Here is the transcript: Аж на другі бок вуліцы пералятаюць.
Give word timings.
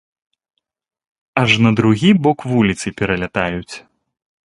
Аж 1.41 1.51
на 1.65 1.71
другі 1.79 2.09
бок 2.23 2.39
вуліцы 2.53 2.87
пералятаюць. 3.03 3.75